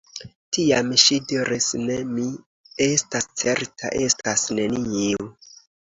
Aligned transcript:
Tiam 0.55 0.89
ŝi 1.03 1.17
diris: 1.33 1.67
Ne— 1.83 1.99
mi 2.15 2.27
estas 2.89 3.31
certa— 3.45 3.97
estas 4.09 4.51
neniu. 4.63 5.35